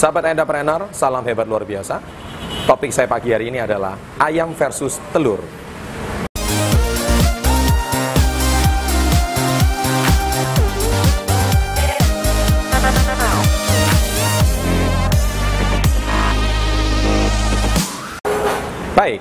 Sahabat 0.00 0.32
entrepreneur, 0.32 0.88
salam 0.96 1.20
hebat 1.28 1.44
luar 1.44 1.60
biasa. 1.60 2.00
Topik 2.64 2.88
saya 2.88 3.04
pagi 3.04 3.36
hari 3.36 3.52
ini 3.52 3.60
adalah 3.60 4.00
ayam 4.16 4.56
versus 4.56 4.96
telur. 5.12 5.44
Baik, 18.96 19.20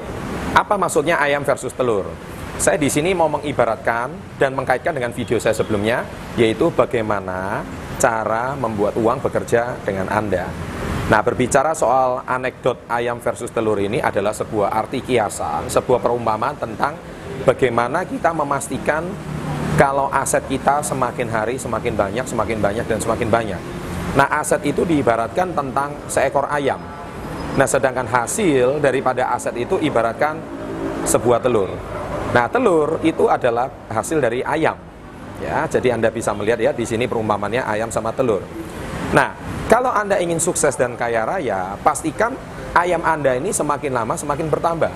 apa 0.55 0.80
maksudnya 0.80 1.20
ayam 1.20 1.43
versus 1.43 1.75
telur? 1.75 2.07
Saya 2.55 2.80
di 2.80 2.88
sini 2.88 3.11
mau 3.11 3.27
mengibaratkan 3.27 4.39
dan 4.39 4.55
mengkaitkan 4.55 4.96
dengan 4.96 5.11
video 5.11 5.43
saya 5.43 5.52
sebelumnya, 5.52 6.07
yaitu 6.39 6.71
bagaimana 6.71 7.68
cara 8.00 8.55
membuat 8.55 8.96
uang 8.96 9.20
bekerja 9.20 9.75
dengan 9.84 10.07
Anda. 10.07 10.69
Nah, 11.10 11.26
berbicara 11.26 11.73
soal 11.73 12.21
anekdot 12.21 12.86
ayam 12.86 13.18
versus 13.18 13.50
telur 13.50 13.82
ini 13.82 13.97
adalah 13.97 14.29
sebuah 14.29 14.70
arti 14.70 15.02
kiasan, 15.02 15.65
sebuah 15.65 15.97
perumpamaan 15.97 16.54
tentang 16.54 16.93
bagaimana 17.50 18.06
kita 18.06 18.29
memastikan 18.29 19.10
kalau 19.74 20.14
aset 20.14 20.46
kita 20.46 20.86
semakin 20.86 21.25
hari 21.34 21.57
semakin 21.57 21.98
banyak, 21.98 22.25
semakin 22.29 22.61
banyak, 22.61 22.86
dan 22.86 23.01
semakin 23.01 23.25
banyak. 23.25 23.61
Nah, 24.14 24.29
aset 24.37 24.61
itu 24.70 24.86
diibaratkan 24.86 25.50
tentang 25.57 25.98
seekor 26.06 26.46
ayam. 26.46 26.78
Nah, 27.57 27.65
sedangkan 27.65 28.06
hasil 28.06 28.78
daripada 28.78 29.34
aset 29.34 29.57
itu 29.57 29.82
ibaratkan 29.82 30.37
sebuah 31.10 31.42
telur. 31.42 31.73
Nah, 32.38 32.45
telur 32.53 33.02
itu 33.02 33.26
adalah 33.26 33.66
hasil 33.89 34.22
dari 34.22 34.45
ayam. 34.45 34.78
Ya, 35.42 35.66
jadi 35.66 35.98
Anda 35.98 36.14
bisa 36.14 36.38
melihat 36.38 36.62
ya 36.62 36.70
di 36.70 36.86
sini 36.86 37.09
perumpamannya 37.09 37.66
ayam 37.66 37.89
sama 37.89 38.14
telur. 38.14 38.45
Nah, 39.09 39.34
kalau 39.69 39.94
Anda 39.94 40.17
ingin 40.17 40.41
sukses 40.41 40.73
dan 40.73 40.97
kaya 40.97 41.30
raya, 41.30 41.78
pastikan 41.86 42.33
ayam 42.73 43.05
Anda 43.05 43.38
ini 43.38 43.53
semakin 43.53 43.94
lama 43.94 44.17
semakin 44.17 44.50
bertambah. 44.50 44.89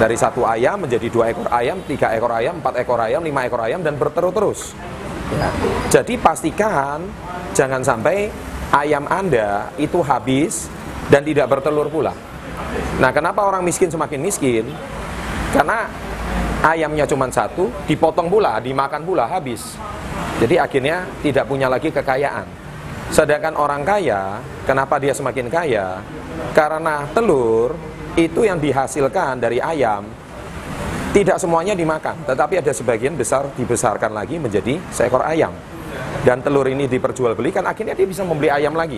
Dari 0.00 0.16
satu 0.16 0.48
ayam 0.48 0.80
menjadi 0.80 1.12
dua 1.12 1.28
ekor 1.28 1.44
ayam, 1.52 1.76
tiga 1.84 2.08
ekor 2.16 2.32
ayam, 2.32 2.56
empat 2.56 2.80
ekor 2.80 2.96
ayam, 2.96 3.20
lima 3.20 3.44
ekor 3.44 3.60
ayam, 3.60 3.84
dan 3.84 4.00
berterus-terus. 4.00 4.72
Ya. 5.36 5.48
Jadi 6.00 6.16
pastikan 6.16 7.04
jangan 7.52 7.84
sampai 7.84 8.32
ayam 8.72 9.04
Anda 9.12 9.68
itu 9.76 10.00
habis 10.00 10.72
dan 11.12 11.28
tidak 11.28 11.52
bertelur 11.52 11.92
pula. 11.92 12.16
Nah, 12.96 13.12
kenapa 13.12 13.44
orang 13.44 13.60
miskin 13.60 13.92
semakin 13.92 14.20
miskin? 14.24 14.64
Karena 15.52 15.84
ayamnya 16.64 17.04
cuma 17.04 17.28
satu, 17.28 17.68
dipotong 17.84 18.32
pula, 18.32 18.56
dimakan 18.56 19.04
pula, 19.04 19.28
habis. 19.28 19.76
Jadi 20.40 20.56
akhirnya 20.56 21.04
tidak 21.20 21.44
punya 21.44 21.68
lagi 21.68 21.92
kekayaan. 21.92 22.61
Sedangkan 23.12 23.52
orang 23.60 23.84
kaya, 23.84 24.40
kenapa 24.64 24.96
dia 24.96 25.12
semakin 25.12 25.52
kaya? 25.52 26.00
Karena 26.56 27.04
telur 27.12 27.76
itu 28.16 28.48
yang 28.48 28.56
dihasilkan 28.56 29.36
dari 29.36 29.60
ayam 29.60 30.08
tidak 31.12 31.36
semuanya 31.36 31.76
dimakan, 31.76 32.24
tetapi 32.24 32.64
ada 32.64 32.72
sebagian 32.72 33.12
besar 33.12 33.44
dibesarkan 33.52 34.16
lagi 34.16 34.40
menjadi 34.40 34.80
seekor 34.88 35.20
ayam. 35.20 35.52
Dan 36.24 36.40
telur 36.40 36.64
ini 36.64 36.88
diperjualbelikan, 36.88 37.68
akhirnya 37.68 37.92
dia 37.92 38.08
bisa 38.08 38.24
membeli 38.24 38.48
ayam 38.48 38.72
lagi. 38.72 38.96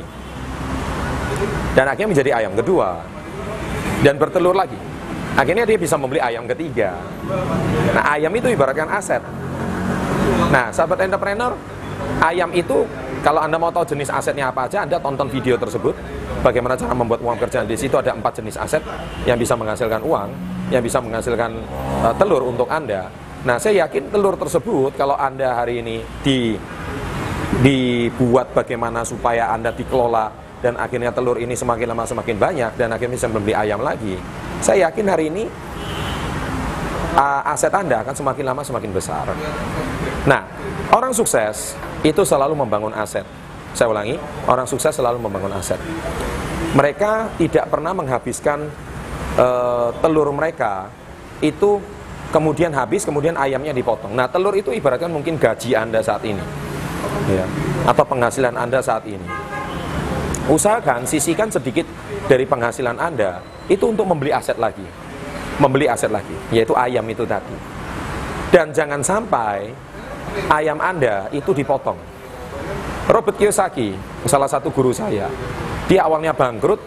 Dan 1.75 1.91
akhirnya 1.91 2.15
menjadi 2.15 2.31
ayam 2.39 2.55
kedua. 2.55 3.03
Dan 4.07 4.15
bertelur 4.15 4.55
lagi. 4.55 4.79
Akhirnya 5.35 5.67
dia 5.67 5.75
bisa 5.75 5.98
membeli 5.98 6.23
ayam 6.23 6.47
ketiga. 6.47 6.95
Nah, 7.98 8.15
ayam 8.15 8.31
itu 8.31 8.47
ibaratkan 8.47 8.87
aset. 8.95 9.19
Nah, 10.55 10.70
sahabat 10.70 11.03
entrepreneur, 11.03 11.59
ayam 12.23 12.55
itu 12.55 12.87
kalau 13.25 13.41
Anda 13.41 13.56
mau 13.56 13.72
tahu 13.72 13.97
jenis 13.97 14.12
asetnya 14.12 14.53
apa 14.53 14.69
aja, 14.69 14.84
Anda 14.84 15.00
tonton 15.00 15.33
video 15.33 15.56
tersebut. 15.56 15.97
Bagaimana 16.44 16.77
cara 16.77 16.92
membuat 16.92 17.25
uang 17.25 17.41
pekerjaan 17.41 17.64
di 17.64 17.72
situ 17.72 17.97
ada 17.97 18.12
empat 18.12 18.44
jenis 18.44 18.61
aset 18.61 18.84
yang 19.25 19.41
bisa 19.41 19.56
menghasilkan 19.56 20.05
uang, 20.05 20.28
yang 20.69 20.84
bisa 20.84 21.00
menghasilkan 21.00 21.56
uh, 22.05 22.12
telur 22.20 22.45
untuk 22.45 22.69
Anda. 22.69 23.08
Nah, 23.48 23.56
saya 23.56 23.89
yakin 23.89 24.13
telur 24.13 24.36
tersebut 24.36 24.92
kalau 25.01 25.17
Anda 25.17 25.57
hari 25.57 25.80
ini 25.80 26.05
di 26.20 26.52
dibuat 27.64 28.52
bagaimana 28.52 29.01
supaya 29.08 29.57
Anda 29.57 29.73
dikelola 29.73 30.29
dan 30.61 30.77
akhirnya 30.77 31.08
telur 31.08 31.40
ini 31.40 31.57
semakin 31.57 31.96
lama 31.96 32.05
semakin 32.05 32.36
banyak 32.36 32.73
dan 32.77 32.92
akhirnya 32.92 33.17
bisa 33.17 33.29
membeli 33.33 33.57
ayam 33.57 33.80
lagi. 33.80 34.20
Saya 34.61 34.92
yakin 34.92 35.07
hari 35.08 35.33
ini 35.33 35.48
uh, 37.14 37.42
aset 37.48 37.73
Anda 37.73 38.02
akan 38.02 38.14
semakin 38.14 38.45
lama 38.45 38.63
semakin 38.67 38.91
besar. 38.91 39.27
Nah, 40.27 40.42
orang 40.91 41.14
sukses 41.14 41.79
itu 42.02 42.23
selalu 42.27 42.58
membangun 42.58 42.92
aset. 42.92 43.25
Saya 43.75 43.91
ulangi, 43.91 44.14
orang 44.47 44.67
sukses 44.69 44.95
selalu 44.95 45.19
membangun 45.19 45.55
aset. 45.55 45.79
Mereka 46.75 47.39
tidak 47.39 47.70
pernah 47.70 47.95
menghabiskan 47.95 48.67
uh, 49.39 49.91
telur 49.98 50.30
mereka 50.35 50.91
itu 51.42 51.79
kemudian 52.30 52.75
habis, 52.75 53.07
kemudian 53.07 53.39
ayamnya 53.39 53.75
dipotong. 53.75 54.14
Nah, 54.14 54.27
telur 54.31 54.55
itu 54.55 54.75
ibaratkan 54.75 55.11
mungkin 55.11 55.39
gaji 55.39 55.75
Anda 55.75 56.02
saat 56.02 56.23
ini. 56.27 56.42
Ya, 57.31 57.46
atau 57.89 58.05
penghasilan 58.05 58.58
Anda 58.58 58.83
saat 58.83 59.07
ini. 59.07 59.25
Usahakan 60.45 61.08
sisihkan 61.08 61.48
sedikit 61.48 61.89
dari 62.29 62.45
penghasilan 62.45 63.01
Anda 63.01 63.41
itu 63.70 63.89
untuk 63.89 64.05
membeli 64.05 64.29
aset 64.29 64.61
lagi. 64.61 64.85
Membeli 65.63 65.87
aset 65.87 66.11
lagi, 66.11 66.35
yaitu 66.51 66.75
ayam 66.75 67.07
itu 67.07 67.23
tadi. 67.23 67.55
Dan 68.51 68.75
jangan 68.75 69.03
sampai 69.03 69.70
ayam 70.51 70.79
Anda 70.83 71.31
itu 71.31 71.55
dipotong. 71.55 71.98
Robert 73.05 73.37
Kiyosaki, 73.37 73.95
salah 74.25 74.48
satu 74.48 74.73
guru 74.73 74.91
saya, 74.91 75.29
dia 75.85 76.01
awalnya 76.09 76.33
bangkrut 76.33 76.81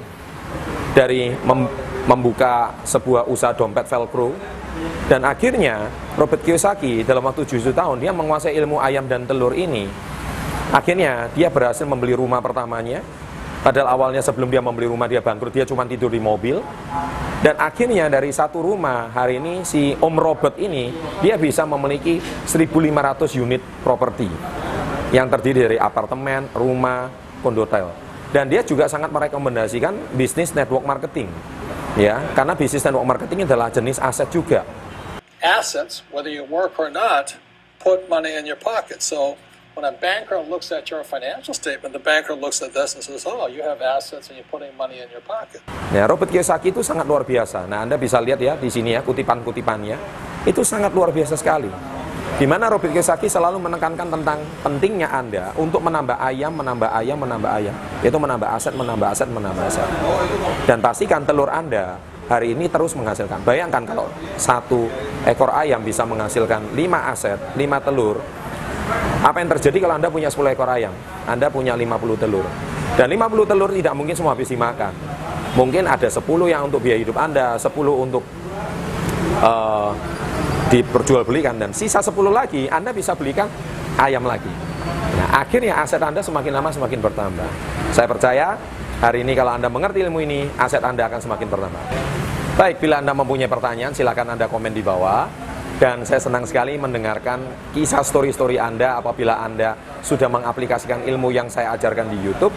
dari 0.97 1.29
mem 1.45 1.69
membuka 2.07 2.71
sebuah 2.87 3.27
usaha 3.27 3.51
dompet 3.51 3.83
velcro 3.83 4.31
dan 5.11 5.27
akhirnya 5.27 5.91
Robert 6.15 6.39
Kiyosaki 6.39 7.03
dalam 7.03 7.19
waktu 7.27 7.43
7 7.43 7.75
tahun 7.75 7.99
dia 7.99 8.15
menguasai 8.15 8.55
ilmu 8.55 8.79
ayam 8.79 9.03
dan 9.11 9.27
telur 9.27 9.51
ini 9.51 9.91
akhirnya 10.71 11.27
dia 11.35 11.51
berhasil 11.51 11.83
membeli 11.83 12.15
rumah 12.15 12.39
pertamanya 12.39 13.03
Padahal 13.65 13.89
awalnya 13.89 14.21
sebelum 14.21 14.47
dia 14.47 14.61
membeli 14.61 14.85
rumah 14.85 15.09
dia 15.09 15.19
bangkrut, 15.19 15.51
dia 15.51 15.65
cuma 15.65 15.83
tidur 15.83 16.13
di 16.13 16.21
mobil. 16.21 16.61
Dan 17.41 17.57
akhirnya 17.57 18.09
dari 18.09 18.33
satu 18.33 18.61
rumah 18.61 19.13
hari 19.13 19.37
ini 19.37 19.61
si 19.61 19.93
Om 19.93 20.15
Robert 20.17 20.57
ini 20.57 20.89
dia 21.21 21.37
bisa 21.37 21.65
memiliki 21.69 22.17
1.500 22.49 22.73
unit 23.37 23.61
properti 23.85 24.25
yang 25.13 25.29
terdiri 25.29 25.69
dari 25.69 25.77
apartemen, 25.77 26.49
rumah, 26.57 27.09
kondotel. 27.45 27.93
Dan 28.33 28.51
dia 28.51 28.65
juga 28.65 28.91
sangat 28.91 29.07
merekomendasikan 29.13 30.17
bisnis 30.17 30.51
network 30.51 30.83
marketing. 30.83 31.31
Ya, 31.95 32.21
karena 32.35 32.53
bisnis 32.53 32.83
network 32.83 33.07
marketing 33.07 33.47
adalah 33.47 33.71
jenis 33.71 33.97
aset 33.97 34.27
juga. 34.29 34.67
Assets, 35.39 36.03
whether 36.11 36.29
you 36.29 36.43
work 36.45 36.75
or 36.77 36.91
not, 36.91 37.37
put 37.79 38.05
money 38.11 38.35
in 38.35 38.43
your 38.43 38.59
pocket. 38.59 38.99
So 38.99 39.39
when 39.77 39.85
a 39.85 39.93
banker 39.93 40.41
looks 40.41 40.73
at 40.73 40.89
your 40.89 41.05
financial 41.05 41.53
statement, 41.53 41.93
the 41.93 42.01
banker 42.01 42.33
looks 42.33 42.65
at 42.65 42.73
this 42.73 42.97
and 42.97 43.05
says, 43.05 43.29
"Oh, 43.29 43.45
you 43.45 43.61
have 43.61 43.77
assets 43.77 44.33
and 44.33 44.41
you're 44.41 44.49
putting 44.49 44.73
money 44.73 44.97
in 44.97 45.07
your 45.13 45.21
pocket." 45.21 45.61
Ya, 45.93 46.09
Robert 46.09 46.33
Kiyosaki 46.33 46.73
itu 46.73 46.81
sangat 46.81 47.05
luar 47.05 47.21
biasa. 47.21 47.69
Nah, 47.69 47.85
Anda 47.85 48.01
bisa 48.01 48.17
lihat 48.17 48.41
ya 48.41 48.57
di 48.57 48.73
sini 48.73 48.97
ya 48.97 49.05
kutipan-kutipannya. 49.05 50.01
Itu 50.49 50.65
sangat 50.65 50.97
luar 50.97 51.13
biasa 51.13 51.37
sekali. 51.37 51.69
Di 52.41 52.45
mana 52.49 52.73
Robert 52.73 52.89
Kiyosaki 52.89 53.29
selalu 53.29 53.61
menekankan 53.61 54.09
tentang 54.09 54.41
pentingnya 54.65 55.13
Anda 55.13 55.53
untuk 55.53 55.85
menambah 55.85 56.17
ayam, 56.17 56.57
menambah 56.57 56.89
ayam, 56.89 57.17
menambah 57.21 57.51
ayam. 57.53 57.75
Yaitu 58.01 58.17
menambah 58.17 58.49
aset, 58.49 58.73
menambah 58.73 59.07
aset, 59.13 59.29
menambah 59.29 59.63
aset. 59.69 59.89
Dan 60.65 60.81
pastikan 60.81 61.21
telur 61.21 61.53
Anda 61.53 62.01
hari 62.27 62.53
ini 62.53 62.67
terus 62.67 62.93
menghasilkan. 62.93 63.41
Bayangkan 63.41 63.87
kalau 63.87 64.11
satu 64.35 64.91
ekor 65.23 65.49
ayam 65.55 65.81
bisa 65.81 66.03
menghasilkan 66.03 66.75
lima 66.75 67.09
aset, 67.09 67.39
lima 67.55 67.79
telur, 67.79 68.19
apa 69.21 69.37
yang 69.41 69.49
terjadi 69.57 69.77
kalau 69.83 69.95
Anda 69.97 70.09
punya 70.13 70.29
10 70.31 70.53
ekor 70.53 70.69
ayam? 70.69 70.93
Anda 71.27 71.51
punya 71.51 71.73
50 71.75 72.21
telur. 72.21 72.45
Dan 72.95 73.07
50 73.11 73.49
telur 73.49 73.69
tidak 73.73 73.93
mungkin 73.93 74.15
semua 74.15 74.33
habis 74.33 74.49
dimakan. 74.49 74.93
Mungkin 75.57 75.89
ada 75.89 76.07
10 76.07 76.21
yang 76.47 76.69
untuk 76.69 76.81
biaya 76.85 77.01
hidup 77.01 77.17
Anda, 77.17 77.57
10 77.57 77.73
untuk 77.77 78.23
uh, 79.41 79.91
diperjualbelikan 80.69 81.57
dan 81.57 81.71
sisa 81.71 82.03
10 82.03 82.13
lagi 82.29 82.67
Anda 82.67 82.91
bisa 82.93 83.17
belikan 83.17 83.49
ayam 83.97 84.23
lagi. 84.27 84.49
Nah, 85.17 85.41
akhirnya 85.41 85.81
aset 85.81 85.99
Anda 85.99 86.21
semakin 86.21 86.51
lama 86.53 86.69
semakin 86.69 86.99
bertambah. 87.01 87.49
Saya 87.91 88.07
percaya 88.07 88.47
hari 89.01 89.25
ini 89.25 89.33
kalau 89.33 89.57
Anda 89.57 89.67
mengerti 89.67 90.05
ilmu 90.05 90.21
ini, 90.21 90.45
aset 90.61 90.83
Anda 90.85 91.09
akan 91.09 91.19
semakin 91.19 91.47
bertambah. 91.49 91.83
Baik, 92.57 92.81
bila 92.81 93.01
Anda 93.01 93.13
mempunyai 93.13 93.49
pertanyaan, 93.49 93.93
silakan 93.93 94.37
Anda 94.37 94.45
komen 94.45 94.73
di 94.73 94.81
bawah 94.81 95.46
dan 95.77 96.01
saya 96.01 96.17
senang 96.17 96.41
sekali 96.41 96.73
mendengarkan 96.73 97.69
kisah 97.69 98.01
story-story 98.01 98.57
Anda 98.57 98.97
apabila 98.97 99.37
Anda 99.45 99.77
sudah 100.01 100.25
mengaplikasikan 100.25 101.05
ilmu 101.05 101.29
yang 101.29 101.53
saya 101.53 101.77
ajarkan 101.77 102.09
di 102.09 102.17
YouTube 102.25 102.53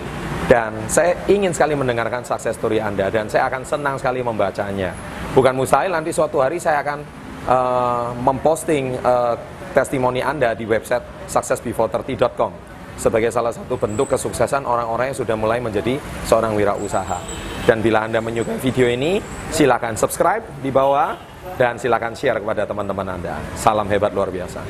dan 0.49 0.73
saya 0.89 1.13
ingin 1.29 1.53
sekali 1.53 1.77
mendengarkan 1.77 2.25
sukses 2.25 2.57
story 2.57 2.81
Anda 2.81 3.13
dan 3.13 3.29
saya 3.29 3.53
akan 3.53 3.63
senang 3.69 4.01
sekali 4.01 4.25
membacanya. 4.25 4.97
Bukan 5.37 5.53
mustahil 5.53 5.93
nanti 5.93 6.17
suatu 6.17 6.41
hari 6.41 6.57
saya 6.57 6.81
akan 6.81 6.99
uh, 7.45 8.09
memposting 8.25 8.97
uh, 9.05 9.37
testimoni 9.77 10.25
Anda 10.25 10.57
di 10.57 10.65
website 10.65 11.29
successbefore30.com. 11.29 12.73
sebagai 13.01 13.33
salah 13.33 13.49
satu 13.49 13.81
bentuk 13.81 14.13
kesuksesan 14.13 14.69
orang-orang 14.69 15.09
yang 15.09 15.19
sudah 15.25 15.33
mulai 15.33 15.57
menjadi 15.57 15.97
seorang 16.29 16.53
wirausaha. 16.53 17.17
Dan 17.65 17.81
bila 17.81 18.05
Anda 18.05 18.21
menyukai 18.21 18.61
video 18.61 18.93
ini, 18.93 19.17
silakan 19.49 19.97
subscribe 19.97 20.45
di 20.61 20.69
bawah 20.69 21.30
dan 21.57 21.77
silakan 21.77 22.13
share 22.17 22.41
kepada 22.41 22.65
teman-teman 22.65 23.17
Anda. 23.17 23.37
Salam 23.57 23.89
hebat 23.89 24.13
luar 24.13 24.29
biasa. 24.33 24.61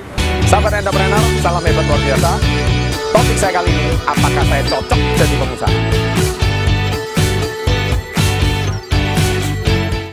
Sahabat 0.51 0.83
entrepreneur, 0.83 1.23
salam 1.39 1.63
hebat 1.63 1.85
luar 1.87 2.03
biasa. 2.03 2.31
Topik 3.11 3.37
saya 3.39 3.53
kali 3.59 3.71
ini, 3.71 3.95
apakah 4.07 4.45
saya 4.47 4.63
cocok 4.71 5.01
jadi 5.19 5.35
pengusaha? 5.39 5.79